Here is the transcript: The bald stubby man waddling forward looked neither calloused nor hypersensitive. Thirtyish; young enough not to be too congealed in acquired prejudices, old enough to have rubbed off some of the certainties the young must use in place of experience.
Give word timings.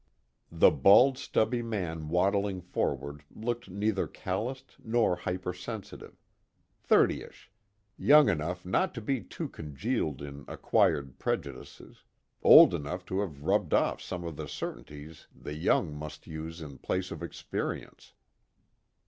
The 0.51 0.71
bald 0.71 1.19
stubby 1.19 1.61
man 1.61 2.09
waddling 2.09 2.59
forward 2.59 3.23
looked 3.29 3.69
neither 3.69 4.07
calloused 4.07 4.77
nor 4.83 5.15
hypersensitive. 5.15 6.15
Thirtyish; 6.81 7.51
young 7.99 8.27
enough 8.27 8.65
not 8.65 8.95
to 8.95 9.01
be 9.01 9.21
too 9.21 9.47
congealed 9.47 10.23
in 10.23 10.43
acquired 10.47 11.19
prejudices, 11.19 12.03
old 12.41 12.73
enough 12.73 13.05
to 13.05 13.19
have 13.19 13.43
rubbed 13.43 13.75
off 13.75 14.01
some 14.01 14.23
of 14.23 14.37
the 14.37 14.47
certainties 14.47 15.27
the 15.35 15.53
young 15.53 15.93
must 15.93 16.25
use 16.25 16.63
in 16.63 16.79
place 16.79 17.11
of 17.11 17.21
experience. 17.21 18.13